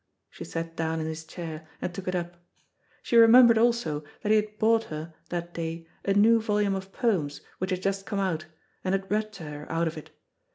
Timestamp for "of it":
9.87-10.09